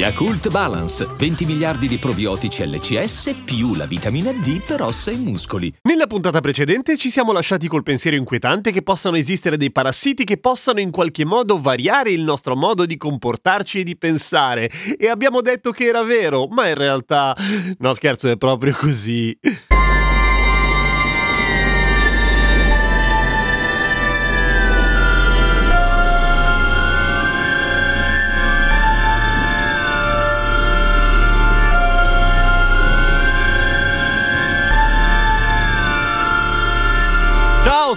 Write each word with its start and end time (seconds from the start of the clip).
Yakult 0.00 0.48
Balance, 0.48 1.06
20 1.14 1.44
miliardi 1.44 1.86
di 1.86 1.98
probiotici 1.98 2.66
LCS 2.66 3.42
più 3.44 3.74
la 3.74 3.84
vitamina 3.84 4.32
D 4.32 4.62
per 4.62 4.80
ossa 4.80 5.10
e 5.10 5.16
muscoli. 5.16 5.70
Nella 5.82 6.06
puntata 6.06 6.40
precedente 6.40 6.96
ci 6.96 7.10
siamo 7.10 7.32
lasciati 7.32 7.68
col 7.68 7.82
pensiero 7.82 8.16
inquietante 8.16 8.72
che 8.72 8.80
possano 8.80 9.18
esistere 9.18 9.58
dei 9.58 9.70
parassiti 9.70 10.24
che 10.24 10.38
possano 10.38 10.80
in 10.80 10.90
qualche 10.90 11.26
modo 11.26 11.60
variare 11.60 12.12
il 12.12 12.22
nostro 12.22 12.56
modo 12.56 12.86
di 12.86 12.96
comportarci 12.96 13.80
e 13.80 13.82
di 13.82 13.98
pensare. 13.98 14.70
E 14.96 15.06
abbiamo 15.06 15.42
detto 15.42 15.70
che 15.70 15.84
era 15.84 16.02
vero, 16.02 16.46
ma 16.46 16.66
in 16.66 16.76
realtà... 16.76 17.36
No 17.76 17.92
scherzo, 17.92 18.30
è 18.30 18.38
proprio 18.38 18.74
così. 18.74 19.38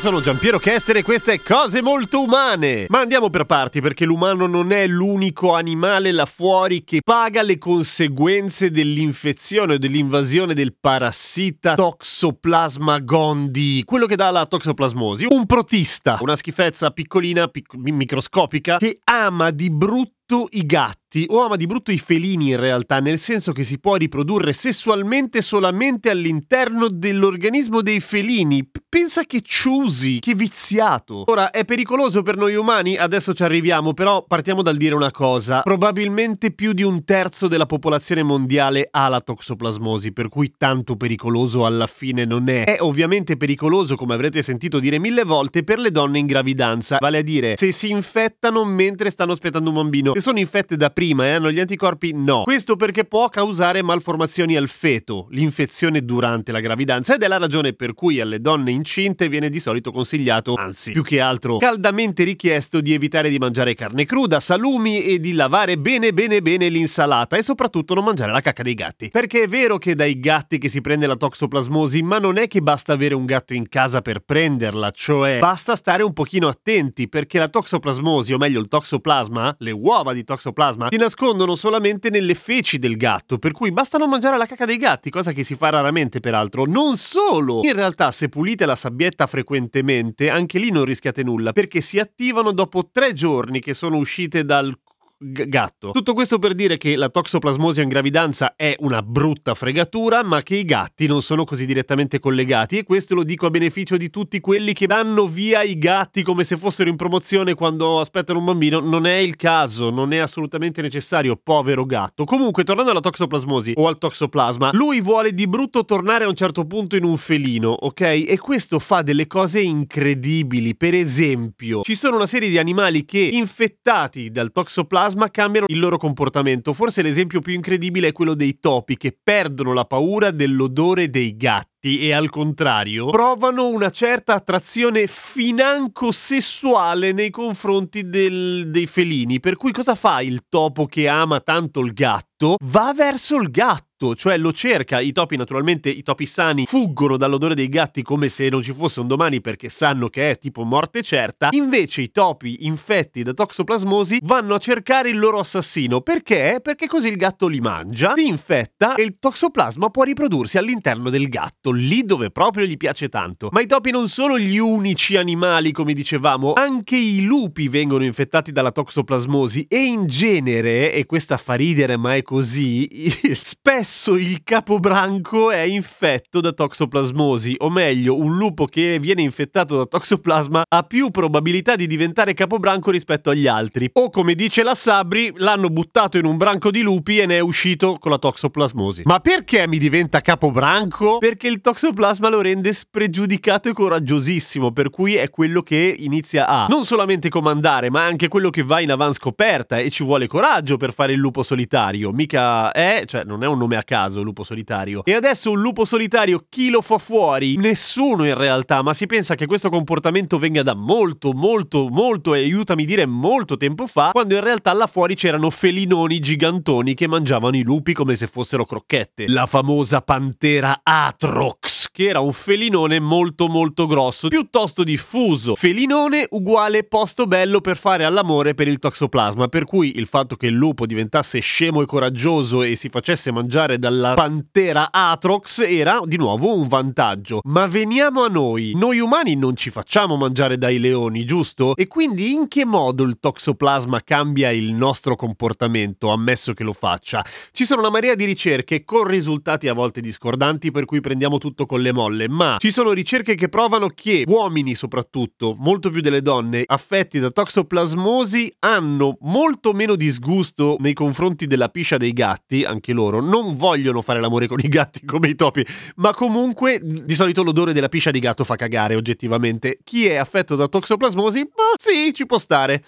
Sono 0.04 0.20
Giampiero 0.20 0.60
Chester 0.60 0.98
e 0.98 1.02
queste 1.02 1.42
cose 1.42 1.82
molto 1.82 2.24
umane. 2.24 2.88
Ma 2.90 3.00
andiamo 3.00 3.30
per 3.30 3.46
parti 3.46 3.80
perché 3.80 4.04
l'umano 4.04 4.48
non 4.48 4.74
è 4.74 4.86
l'unico 4.86 5.54
animale 5.54 6.12
là 6.12 6.26
fuori 6.26 6.84
che 6.84 7.00
paga 7.02 7.42
le 7.42 7.58
conseguenze 7.58 8.70
dell'infezione 8.70 9.76
o 9.76 9.78
dell'invasione 9.78 10.54
del 10.54 10.76
parassita 10.78 11.76
Toxoplasma 11.76 13.00
gondii, 13.00 13.86
quello 13.86 14.06
che 14.06 14.18
dà 14.18 14.30
la 14.30 14.46
toxoplasmosi. 14.46 15.28
Un 15.30 15.46
protista, 15.46 16.18
una 16.20 16.36
schifezza 16.36 16.92
piccolina, 16.92 17.48
pic- 17.48 17.74
microscopica, 17.76 18.80
che 18.80 19.00
ama 19.06 19.52
di 19.52 19.70
brutto 19.70 20.48
i 20.50 20.66
gatti 20.66 21.03
o 21.28 21.44
ama 21.44 21.56
di 21.56 21.66
brutto 21.66 21.92
i 21.92 22.00
felini 22.00 22.50
in 22.50 22.60
realtà, 22.60 23.00
nel 23.00 23.20
senso 23.20 23.52
che 23.52 23.64
si 23.64 23.80
può 23.80 23.96
riprodurre 23.96 24.52
sessualmente 24.54 25.42
solamente 25.42 26.10
all'interno 26.10 26.88
dell'organismo 26.90 27.82
dei 27.82 28.00
felini. 28.00 28.68
Pensa 28.90 29.24
che 29.24 29.42
ciusi, 29.42 30.20
che 30.20 30.34
viziato. 30.34 31.24
Ora, 31.28 31.52
è 31.52 31.66
pericoloso 31.66 32.24
per 32.24 32.38
noi 32.38 32.56
umani? 32.56 32.98
Adesso 32.98 33.34
ci 33.34 33.44
arriviamo, 33.44 33.94
però 33.94 34.24
partiamo 34.26 34.62
dal 34.62 34.78
dire 34.78 34.96
una 34.96 35.12
cosa. 35.12 35.62
Probabilmente 35.62 36.52
più 36.52 36.74
di 36.74 36.84
un 36.84 37.04
terzo 37.04 37.48
della 37.48 37.66
popolazione 37.66 38.24
mondiale 38.24 38.88
ha 38.90 39.08
la 39.08 39.20
toxoplasmosi, 39.20 40.14
per 40.14 40.30
cui 40.30 40.54
tanto 40.58 40.96
pericoloso 40.96 41.66
alla 41.66 41.88
fine 41.88 42.26
non 42.26 42.50
è. 42.50 42.64
È 42.66 42.78
ovviamente 42.82 43.38
pericoloso, 43.38 43.96
come 43.96 44.14
avrete 44.16 44.42
sentito 44.42 44.80
dire 44.80 45.00
mille 45.00 45.24
volte, 45.24 45.64
per 45.64 45.80
le 45.80 45.92
donne 45.92 46.20
in 46.20 46.26
gravidanza, 46.26 46.98
vale 47.00 47.20
a 47.20 47.24
dire 47.24 47.56
se 47.58 47.72
si 47.72 47.90
infettano 47.90 48.64
mentre 48.66 49.10
stanno 49.10 49.32
aspettando 49.32 49.70
un 49.70 49.76
bambino. 49.76 50.14
Se 50.14 50.22
sono 50.22 50.40
infette 50.40 50.76
da 50.76 50.90
prima 50.90 51.02
e 51.12 51.32
hanno 51.32 51.52
gli 51.52 51.60
anticorpi, 51.60 52.14
no. 52.14 52.44
Questo 52.44 52.76
perché 52.76 53.04
può 53.04 53.28
causare 53.30 53.82
malformazioni 53.82 54.56
al 54.56 54.70
feto, 54.70 55.28
l'infezione 55.32 56.06
durante 56.06 56.52
la 56.52 56.62
gravidanza 56.62 57.16
ed 57.16 57.24
è 57.24 57.28
la 57.28 57.38
ragione 57.38 57.74
per 57.74 57.94
cui 57.94 58.20
alle 58.22 58.40
donne 58.40 58.72
incinte 58.72 59.28
viene 59.28 59.50
di 59.50 59.60
solito 59.60 59.92
consigliato, 59.92 60.54
anzi, 60.56 60.94
più 60.94 61.04
che 61.04 61.20
altro, 61.20 61.58
caldamente 61.58 62.24
richiesto 62.24 62.80
di 62.80 62.94
evitare 62.94 63.30
di 63.30 63.38
mangiare 63.38 63.74
carne 63.74 64.06
cruda, 64.06 64.40
salumi 64.40 65.04
e 65.04 65.20
di 65.20 65.34
lavare 65.34 65.78
bene 65.78 66.14
bene 66.14 66.42
bene 66.42 66.70
l'insalata 66.70 67.36
e 67.36 67.42
soprattutto 67.42 67.94
non 67.94 68.06
mangiare 68.06 68.32
la 68.32 68.42
cacca 68.42 68.64
dei 68.64 68.74
gatti. 68.74 69.10
Perché 69.10 69.44
è 69.44 69.48
vero 69.48 69.78
che 69.78 69.96
dai 69.96 70.20
gatti 70.20 70.58
che 70.58 70.70
si 70.70 70.82
prende 70.82 71.08
la 71.08 71.16
toxoplasmosi, 71.16 72.02
ma 72.02 72.20
non 72.20 72.38
è 72.38 72.48
che 72.48 72.62
basta 72.62 72.94
avere 72.94 73.14
un 73.14 73.26
gatto 73.26 73.54
in 73.54 73.68
casa 73.68 74.02
per 74.02 74.22
prenderla, 74.22 74.92
cioè 74.92 75.40
basta 75.40 75.76
stare 75.76 76.04
un 76.04 76.14
pochino 76.14 76.48
attenti 76.48 77.10
perché 77.10 77.40
la 77.40 77.48
toxoplasmosi, 77.48 78.34
o 78.34 78.38
meglio 78.38 78.60
il 78.60 78.68
toxoplasma, 78.68 79.56
le 79.60 79.72
uova 79.72 80.14
di 80.14 80.24
toxoplasma 80.24 80.90
si 80.94 81.00
nascondono 81.00 81.56
solamente 81.56 82.12
nelle 82.12 82.36
feci 82.36 82.78
del 82.78 82.98
gatto, 82.98 83.40
per 83.40 83.52
cui 83.52 83.72
basta 83.72 83.98
non 83.98 84.12
mangiare 84.12 84.38
la 84.38 84.46
cacca 84.46 84.66
dei 84.66 84.78
gatti, 84.78 85.10
cosa 85.10 85.32
che 85.32 85.44
si 85.44 85.56
fa 85.56 85.70
raramente 85.70 86.20
peraltro. 86.20 86.66
Non 86.66 86.98
solo! 86.98 87.62
In 87.64 87.74
realtà 87.74 88.12
se 88.12 88.30
pulite 88.30 88.68
la 88.68 88.76
sabbietta 88.76 89.26
frequentemente, 89.26 90.30
anche 90.30 90.60
lì 90.60 90.70
non 90.70 90.86
rischiate 90.86 91.24
nulla, 91.24 91.52
perché 91.52 91.82
si 91.82 91.98
attivano 91.98 92.52
dopo 92.52 92.90
tre 92.92 93.14
giorni 93.14 93.60
che 93.60 93.74
sono 93.74 93.98
uscite 93.98 94.46
dal 94.46 94.78
g- 95.24 95.48
gatto. 95.48 95.92
Tutto 95.92 96.14
questo 96.14 96.40
per 96.40 96.54
dire 96.54 96.78
che 96.78 96.96
la 96.96 97.10
toxoplasmosi 97.10 97.82
in 97.82 97.88
gravidanza 97.88 98.56
è 98.56 98.76
una 98.80 99.02
brutta 99.02 99.54
fregatura, 99.54 100.24
ma 100.24 100.42
che 100.42 100.56
i 100.56 100.66
gatti 100.66 101.08
non 101.08 101.22
sono 101.22 101.46
così 101.46 101.66
direttamente 101.66 102.20
collegati 102.20 102.78
e 102.78 102.84
questo 102.84 103.16
lo 103.16 103.24
dico 103.24 103.46
a 103.46 103.50
beneficio 103.50 103.96
di 103.98 104.10
tutti 104.10 104.40
quelli 104.40 104.74
che 104.74 104.88
danno 104.88 105.28
via 105.28 105.64
i 105.64 105.78
gatti 105.78 106.24
come 106.24 106.44
se 106.44 106.58
fossero 106.58 106.90
in 106.90 106.96
promozione 106.96 107.54
quando 107.54 108.00
aspettano 108.00 108.40
un 108.40 108.46
bambino. 108.46 108.80
Non 108.80 109.06
è 109.06 109.16
il 109.16 109.36
caso, 109.36 109.90
non 109.90 110.12
è 110.12 110.18
assolutamente 110.18 110.82
necessario, 110.82 111.40
povero 111.42 111.86
gatto. 111.86 112.26
Comunque, 112.26 112.64
tornando 112.64 112.92
alla 112.92 113.00
toxoplasmosi 113.00 113.74
o 113.76 113.88
al 113.88 113.98
toxoplasma, 113.98 114.72
lui 114.74 115.00
vuole 115.00 115.34
di 115.34 115.48
brutto 115.48 115.86
tornare 115.86 116.26
a 116.26 116.28
un 116.28 116.36
certo 116.36 116.66
punto 116.66 116.96
in 116.96 117.04
un 117.06 117.18
felino, 117.18 117.70
ok? 117.70 118.02
E 118.02 118.38
questo 118.40 118.80
fa 118.80 119.02
delle 119.02 119.28
cose 119.28 119.62
incredibili. 119.62 120.76
Per 120.76 120.94
esempio, 120.94 121.82
ci 121.82 121.96
sono 121.96 122.16
una 122.16 122.26
serie 122.26 122.50
di 122.50 122.58
animali 122.58 123.06
che 123.06 123.20
infettati 123.20 124.32
dal 124.32 124.52
toxoplasma 124.52 125.13
cambiano 125.30 125.68
il 125.70 125.80
loro 125.80 125.98
comportamento. 125.98 126.74
Forse 126.74 127.02
l'esempio 127.02 127.42
più 127.42 127.54
incredibile 127.54 128.10
è 128.10 128.12
quello 128.12 128.34
dei 128.34 128.60
topi 128.60 128.98
che 128.98 129.18
perdono 129.22 129.74
la 129.74 129.86
paura 129.86 130.32
dell'odore 130.32 131.10
dei 131.10 131.36
gatti 131.36 132.00
e 132.00 132.14
al 132.14 132.30
contrario 132.30 133.08
provano 133.10 133.68
una 133.68 133.90
certa 133.90 134.36
attrazione 134.36 135.06
financo 135.08 136.12
sessuale 136.12 137.12
nei 137.12 137.30
confronti 137.30 138.08
del- 138.10 138.70
dei 138.70 138.88
felini. 138.88 139.40
Per 139.40 139.58
cui 139.58 139.72
cosa 139.72 139.96
fa 139.96 140.22
il 140.22 140.44
topo 140.48 140.86
che 140.86 141.08
ama 141.08 141.42
tanto 141.42 141.82
il 141.82 141.92
gatto? 141.94 142.56
Va 142.62 142.94
verso 142.96 143.36
il 143.36 143.50
gatto, 143.52 143.84
cioè 144.14 144.38
lo 144.38 144.52
cerca. 144.52 145.00
I 145.00 145.14
topi, 145.14 145.38
naturalmente, 145.38 145.90
i 145.90 146.04
topi 146.04 146.26
sani, 146.26 146.66
fuggono 146.66 147.16
dall'odore 147.16 147.56
dei 147.56 147.70
gatti 147.70 148.02
come 148.02 148.28
se 148.28 148.50
non 148.50 148.62
ci 148.62 148.74
fosse 148.74 149.00
un 149.00 149.08
domani 149.08 149.40
perché 149.40 149.70
sanno 149.70 150.10
che 150.10 150.32
è 150.32 150.38
tipo 150.38 150.64
morte 150.64 151.02
certa. 151.02 151.50
Invece 151.52 152.02
i 152.02 152.12
topi 152.12 152.66
infetti 152.66 153.24
da 153.24 153.34
toxoplasmosi 153.34 154.20
vanno 154.24 154.56
a 154.56 154.58
cercare 154.58 155.10
il 155.10 155.18
loro 155.18 155.40
assassino. 155.40 156.02
Perché? 156.02 156.60
Perché 156.62 156.88
così 156.88 157.08
il 157.08 157.16
gatto 157.16 157.48
li 157.48 157.62
mangia, 157.62 158.14
si 158.16 158.28
infetta 158.28 158.96
e 158.96 159.04
il 159.04 159.16
toxoplasma 159.20 159.90
può 159.90 160.04
riprodursi 160.04 160.58
all'interno 160.58 161.10
del 161.10 161.30
gatto, 161.30 161.72
lì 161.72 162.04
dove 162.04 162.32
proprio 162.32 162.66
gli 162.66 162.78
piace 162.78 163.08
tanto. 163.08 163.50
Ma 163.52 163.62
i 163.62 163.68
topi 163.68 163.92
non 163.92 164.10
sono 164.10 164.38
gli 164.38 164.58
unici 164.58 165.16
animali, 165.16 165.72
come 165.72 165.94
dicevamo, 165.94 166.54
anche 166.54 166.98
i 166.98 167.22
lupi 167.22 167.70
vengono 167.70 168.04
infettati 168.04 168.52
dalla 168.52 168.72
toxoplasmosi 168.72 169.68
e 169.70 169.78
in 169.84 170.08
genere, 170.08 170.92
e 170.92 171.06
questa 171.06 171.38
fa 171.38 171.54
ridere 171.54 171.98
ma 171.98 172.16
è 172.16 172.22
così, 172.22 172.90
spesso 173.34 173.93
il 174.16 174.42
capobranco 174.44 175.52
è 175.52 175.62
infetto 175.62 176.42
da 176.42 176.52
toxoplasmosi, 176.52 177.56
o 177.60 177.70
meglio, 177.70 178.18
un 178.18 178.38
lupo 178.38 178.66
che 178.66 178.98
viene 179.00 179.22
infettato 179.22 179.78
da 179.78 179.86
toxoplasma 179.86 180.64
ha 180.68 180.84
più 180.84 181.12
probabilità 181.12 181.76
di 181.76 181.88
diventare 181.88 182.34
capobranco 182.34 182.92
rispetto 182.92 183.30
agli 183.30 183.48
altri. 183.48 183.90
O 183.94 184.10
come 184.10 184.36
dice 184.36 184.64
la 184.64 184.76
Sabri, 184.76 185.32
l'hanno 185.36 185.70
buttato 185.70 186.18
in 186.18 186.26
un 186.26 186.38
branco 186.38 186.72
di 186.72 186.82
lupi 186.82 187.20
e 187.20 187.26
ne 187.26 187.38
è 187.38 187.40
uscito 187.40 187.98
con 188.00 188.12
la 188.12 188.18
toxoplasmosi. 188.18 189.04
Ma 189.06 189.20
perché 189.20 189.68
mi 189.68 189.78
diventa 189.78 190.22
capobranco? 190.22 191.20
Perché 191.20 191.48
il 191.48 191.62
toxoplasma 191.62 192.30
lo 192.30 192.42
rende 192.42 192.74
spregiudicato 192.74 193.70
e 193.70 193.74
coraggiosissimo, 193.74 194.72
per 194.72 194.90
cui 194.90 195.16
è 195.16 195.30
quello 195.30 195.62
che 195.62 195.96
inizia 195.98 196.48
a 196.48 196.66
non 196.68 196.84
solamente 196.84 197.30
comandare, 197.30 197.90
ma 197.90 198.04
anche 198.04 198.28
quello 198.28 198.50
che 198.50 198.64
va 198.64 198.80
in 198.80 198.92
avanscoperta 198.92 199.78
e 199.78 199.90
ci 199.90 200.04
vuole 200.04 200.28
coraggio 200.28 200.78
per 200.78 200.94
fare 200.94 201.14
il 201.14 201.20
lupo 201.20 201.44
solitario. 201.44 202.12
Mica 202.12 202.72
è, 202.72 203.04
cioè 203.06 203.24
non 203.24 203.44
è 203.44 203.48
un 203.48 203.58
nome 203.58 203.78
a 203.78 203.83
caso, 203.84 204.22
lupo 204.22 204.44
solitario. 204.44 205.04
E 205.04 205.14
adesso 205.14 205.52
un 205.52 205.62
lupo 205.62 205.86
solitario 205.86 206.46
chi 206.50 206.70
lo 206.70 206.82
fa 206.82 206.98
fuori? 206.98 207.58
Nessuno 207.58 208.26
in 208.26 208.36
realtà, 208.36 208.82
ma 208.82 208.94
si 208.94 209.06
pensa 209.06 209.36
che 209.36 209.46
questo 209.46 209.70
comportamento 209.70 210.38
venga 210.38 210.64
da 210.64 210.74
molto, 210.74 211.34
molto, 211.34 211.88
molto, 211.90 212.34
e 212.34 212.40
aiutami 212.40 212.84
a 212.84 212.86
dire 212.86 213.06
molto 213.06 213.58
tempo 213.58 213.88
fa, 213.88 214.12
quando 214.12 214.36
in 214.36 214.42
realtà 214.44 214.74
là 214.74 214.88
fuori 214.88 215.16
c'erano 215.16 215.50
felinoni 215.50 216.20
gigantoni 216.20 216.94
che 216.94 217.08
mangiavano 217.08 217.56
i 217.56 217.64
lupi 217.64 217.94
come 217.94 218.16
se 218.16 218.28
fossero 218.28 218.66
crocchette. 218.66 219.28
La 219.28 219.46
famosa 219.46 220.02
pantera 220.02 220.82
Atrox, 220.84 221.90
che 221.92 222.08
era 222.08 222.20
un 222.20 222.34
felinone 222.34 223.00
molto 223.00 223.48
molto 223.48 223.88
grosso, 223.88 224.28
piuttosto 224.28 224.84
diffuso. 224.84 225.56
Felinone 225.56 226.28
uguale 226.32 226.84
posto 226.84 227.26
bello 227.26 227.62
per 227.62 227.78
fare 227.78 228.04
all'amore 228.04 228.54
per 228.54 228.68
il 228.68 228.80
toxoplasma, 228.80 229.48
per 229.48 229.66
cui 229.66 229.98
il 229.98 230.08
fatto 230.08 230.36
che 230.36 230.48
il 230.48 230.54
lupo 230.54 230.86
diventasse 230.86 231.40
scemo 231.40 231.82
e 231.82 231.86
coraggioso 231.86 232.64
e 232.64 232.76
si 232.76 232.90
facesse 232.90 233.32
mangiare 233.32 233.63
mangiare 233.64 233.80
dalla 233.80 234.14
pantera 234.14 234.92
Atrox 234.92 235.60
era 235.60 236.02
di 236.06 236.18
nuovo 236.18 236.56
un 236.56 236.68
vantaggio. 236.68 237.42
Ma 237.46 237.66
veniamo 237.66 238.24
a 238.24 238.28
noi. 238.28 238.74
Noi 238.76 239.00
umani 239.00 239.36
non 239.36 239.56
ci 239.56 239.70
facciamo 239.70 240.16
mangiare 240.16 240.58
dai 240.58 240.80
leoni, 240.80 241.26
giusto? 241.26 241.76
E 241.76 241.88
quindi 241.88 242.32
in 242.32 242.48
che 242.48 242.66
modo 242.66 243.04
il 243.04 243.18
toxoplasma 243.20 244.02
cambia 244.04 244.52
il 244.52 244.74
nostro 244.74 245.16
comportamento, 245.16 246.10
ammesso 246.10 246.54
che 246.54 246.64
lo 246.64 246.74
faccia? 246.74 247.26
Ci 247.52 247.66
sono 247.66 247.82
una 247.82 247.90
marea 247.90 248.16
di 248.16 248.26
ricerche 248.26 248.84
con 248.84 249.06
risultati 249.06 249.68
a 249.68 249.74
volte 249.74 250.02
discordanti 250.02 250.72
per 250.72 250.86
cui 250.86 251.02
prendiamo 251.02 251.38
tutto 251.38 251.66
con 251.66 251.82
le 251.82 251.94
molle, 251.94 252.28
ma 252.28 252.58
ci 252.60 252.72
sono 252.72 252.92
ricerche 252.92 253.36
che 253.36 253.50
provano 253.50 253.88
che 253.88 254.24
uomini 254.28 254.76
soprattutto, 254.76 255.56
molto 255.58 255.90
più 255.90 256.02
delle 256.02 256.22
donne, 256.22 256.64
affetti 256.66 257.20
da 257.20 257.30
toxoplasmosi 257.30 258.56
hanno 258.60 259.18
molto 259.22 259.74
meno 259.74 259.96
disgusto 259.96 260.76
nei 260.80 260.94
confronti 260.94 261.48
della 261.48 261.70
piscia 261.70 261.98
dei 261.98 262.14
gatti, 262.14 262.64
anche 262.64 262.94
loro, 262.94 263.22
non 263.22 263.53
vogliono 263.54 264.02
fare 264.02 264.20
l'amore 264.20 264.48
con 264.48 264.60
i 264.62 264.68
gatti 264.68 265.06
come 265.06 265.30
i 265.30 265.36
topi, 265.36 265.66
ma 265.96 266.14
comunque 266.14 266.80
di 266.82 267.16
solito 267.16 267.44
l'odore 267.44 267.74
della 267.74 267.90
piscia 267.90 268.12
di 268.12 268.20
gatto 268.20 268.44
fa 268.44 268.56
cagare 268.56 268.96
oggettivamente. 268.96 269.80
Chi 269.84 270.08
è 270.08 270.16
affetto 270.16 270.56
da 270.56 270.68
toxoplasmosi? 270.68 271.40
Ma 271.40 271.64
sì, 271.78 272.14
ci 272.14 272.26
può 272.26 272.38
stare. 272.38 272.84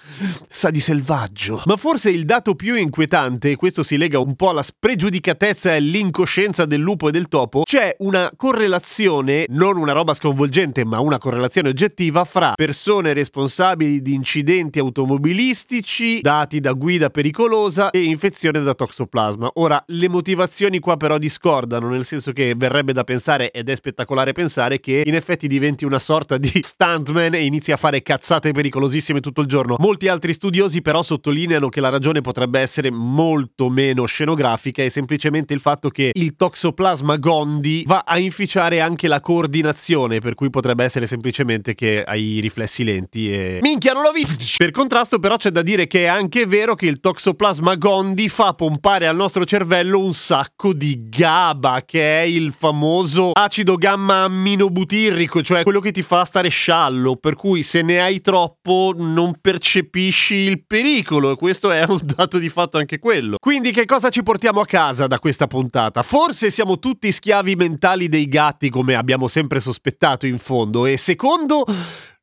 Sa 0.47 0.69
di 0.69 0.79
selvaggio. 0.79 1.61
Ma 1.65 1.77
forse 1.77 2.09
il 2.09 2.25
dato 2.25 2.55
più 2.55 2.75
inquietante, 2.75 3.51
e 3.51 3.55
questo 3.55 3.83
si 3.83 3.97
lega 3.97 4.19
un 4.19 4.35
po' 4.35 4.49
alla 4.49 4.63
spregiudicatezza 4.63 5.71
e 5.71 5.77
all'incoscienza 5.77 6.65
del 6.65 6.79
lupo 6.79 7.09
e 7.09 7.11
del 7.11 7.27
topo, 7.27 7.63
c'è 7.63 7.95
una 7.99 8.31
correlazione, 8.35 9.45
non 9.49 9.77
una 9.77 9.93
roba 9.93 10.13
sconvolgente, 10.13 10.85
ma 10.85 10.99
una 10.99 11.17
correlazione 11.17 11.69
oggettiva 11.69 12.23
fra 12.25 12.53
persone 12.55 13.13
responsabili 13.13 14.01
di 14.01 14.13
incidenti 14.13 14.79
automobilistici 14.79 16.19
dati 16.21 16.59
da 16.59 16.73
guida 16.73 17.09
pericolosa 17.09 17.91
e 17.91 18.03
infezione 18.03 18.61
da 18.61 18.73
toxoplasma. 18.73 19.51
Ora, 19.55 19.81
le 19.87 20.09
motivazioni 20.09 20.54
qua 20.79 20.97
però 20.97 21.17
discordano, 21.17 21.89
nel 21.89 22.05
senso 22.05 22.31
che 22.31 22.53
verrebbe 22.55 22.93
da 22.93 23.03
pensare, 23.03 23.51
ed 23.51 23.69
è 23.69 23.75
spettacolare 23.75 24.31
pensare, 24.31 24.79
che 24.79 25.03
in 25.05 25.15
effetti 25.15 25.47
diventi 25.47 25.85
una 25.85 25.99
sorta 25.99 26.37
di 26.37 26.51
stuntman 26.61 27.33
e 27.33 27.43
inizi 27.43 27.71
a 27.71 27.77
fare 27.77 28.01
cazzate 28.01 28.51
pericolosissime 28.51 29.19
tutto 29.19 29.41
il 29.41 29.47
giorno. 29.47 29.75
Molti 29.79 30.07
altri 30.07 30.33
studiosi 30.33 30.81
però 30.81 31.03
sottolineano 31.03 31.69
che 31.69 31.81
la 31.81 31.89
ragione 31.89 32.21
potrebbe 32.21 32.59
essere 32.59 32.91
molto 32.91 33.69
meno 33.69 34.05
scenografica 34.05 34.83
e 34.83 34.89
semplicemente 34.89 35.53
il 35.53 35.59
fatto 35.59 35.89
che 35.89 36.11
il 36.13 36.35
toxoplasma 36.35 37.17
gondi 37.17 37.83
va 37.85 38.03
a 38.05 38.17
inficiare 38.17 38.79
anche 38.79 39.07
la 39.07 39.19
coordinazione, 39.19 40.19
per 40.19 40.35
cui 40.35 40.49
potrebbe 40.49 40.83
essere 40.83 41.07
semplicemente 41.07 41.75
che 41.75 42.03
hai 42.03 42.35
i 42.35 42.39
riflessi 42.39 42.83
lenti 42.83 43.31
e... 43.31 43.59
Minchia, 43.61 43.93
non 43.93 44.03
l'ho 44.03 44.11
visto! 44.11 44.35
Per 44.57 44.71
contrasto 44.71 45.19
però 45.19 45.35
c'è 45.35 45.49
da 45.49 45.61
dire 45.61 45.87
che 45.87 46.03
è 46.03 46.07
anche 46.07 46.45
vero 46.45 46.75
che 46.75 46.87
il 46.87 46.99
toxoplasma 46.99 47.75
gondi 47.75 48.29
fa 48.29 48.53
pompare 48.53 49.07
al 49.07 49.15
nostro 49.15 49.45
cervello 49.45 49.99
un 49.99 50.13
sacco 50.45 50.73
di 50.73 51.09
GABA, 51.09 51.83
che 51.85 52.21
è 52.21 52.23
il 52.23 52.53
famoso 52.53 53.31
acido 53.31 53.77
gamma 53.77 54.23
amminobutirrico, 54.23 55.41
cioè 55.41 55.63
quello 55.63 55.79
che 55.79 55.91
ti 55.91 56.03
fa 56.03 56.23
stare 56.23 56.49
sciallo, 56.49 57.15
per 57.15 57.35
cui 57.35 57.63
se 57.63 57.81
ne 57.81 57.99
hai 57.99 58.21
troppo 58.21 58.93
non 58.95 59.39
percepisci 59.41 60.35
il 60.35 60.63
pericolo 60.63 61.31
e 61.31 61.35
questo 61.35 61.71
è 61.71 61.83
un 61.87 61.99
dato 62.03 62.37
di 62.37 62.49
fatto 62.49 62.77
anche 62.77 62.99
quello. 62.99 63.37
Quindi 63.39 63.71
che 63.71 63.85
cosa 63.85 64.09
ci 64.09 64.21
portiamo 64.21 64.61
a 64.61 64.65
casa 64.65 65.07
da 65.07 65.17
questa 65.17 65.47
puntata? 65.47 66.03
Forse 66.03 66.51
siamo 66.51 66.77
tutti 66.77 67.11
schiavi 67.11 67.55
mentali 67.55 68.07
dei 68.07 68.27
gatti 68.27 68.69
come 68.69 68.93
abbiamo 68.93 69.27
sempre 69.27 69.59
sospettato 69.59 70.27
in 70.27 70.37
fondo 70.37 70.85
e 70.85 70.97
secondo 70.97 71.65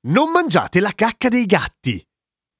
non 0.02 0.30
mangiate 0.30 0.78
la 0.78 0.92
cacca 0.94 1.28
dei 1.28 1.46
gatti. 1.46 2.00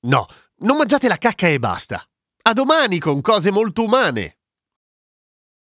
No, 0.06 0.26
non 0.62 0.76
mangiate 0.76 1.06
la 1.06 1.19
cacca 1.19 1.47
e 1.47 1.61
basta. 1.61 2.03
A 2.44 2.53
domani 2.53 2.99
con 2.99 3.20
cose 3.20 3.53
molto 3.53 3.85
umane. 3.85 4.38